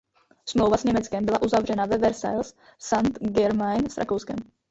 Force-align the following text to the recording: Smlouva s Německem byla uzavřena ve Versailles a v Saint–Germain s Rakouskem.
Smlouva 0.49 0.77
s 0.77 0.83
Německem 0.83 1.25
byla 1.25 1.41
uzavřena 1.41 1.85
ve 1.85 1.97
Versailles 1.97 2.53
a 2.53 2.55
v 2.77 2.83
Saint–Germain 2.83 3.89
s 3.89 3.97
Rakouskem. 3.97 4.35